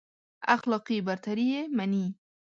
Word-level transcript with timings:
اخلاقي 0.55 0.97
برتري 1.07 1.45
يې 1.53 1.61
مني. 1.77 2.05